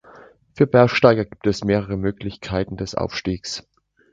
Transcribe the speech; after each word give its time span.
Für 0.55 0.65
Bergsteiger 0.65 1.25
gibt 1.25 1.45
es 1.45 1.63
mehrere 1.63 1.95
Möglichkeiten 1.95 2.75
des 2.75 2.95
Aufstiegs. 2.95 3.67